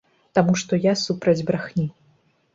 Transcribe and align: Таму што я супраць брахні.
Таму 0.37 0.55
што 0.61 0.79
я 0.85 0.93
супраць 1.03 1.45
брахні. 1.51 1.87